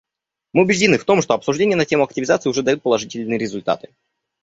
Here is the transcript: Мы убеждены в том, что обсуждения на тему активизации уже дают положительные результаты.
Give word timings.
Мы 0.53 0.63
убеждены 0.63 0.97
в 0.97 1.03
том, 1.05 1.21
что 1.21 1.35
обсуждения 1.35 1.75
на 1.75 1.85
тему 1.85 2.03
активизации 2.05 2.49
уже 2.49 2.63
дают 2.63 2.81
положительные 2.81 3.37
результаты. 3.37 3.89